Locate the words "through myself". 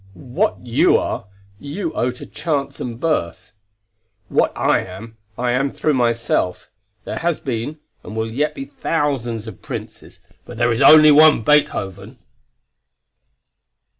5.71-6.71